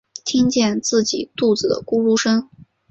[0.25, 2.49] 听见自己肚子的咕噜声